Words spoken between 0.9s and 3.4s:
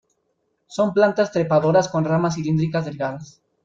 plantas trepadoras con ramas cilíndricas delgadas.